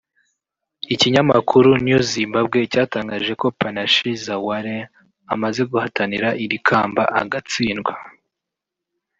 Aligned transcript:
Ikinyamakuru 0.93 1.69
New 1.85 2.01
Zimbabwe 2.13 2.57
cyatangaje 2.71 3.31
ko 3.41 3.47
Panashe 3.59 4.09
Zhaware 4.25 4.77
amaze 5.33 5.61
guhatanira 5.71 6.29
iri 6.43 6.57
kamba 6.67 7.03
agatsindwa 7.21 7.93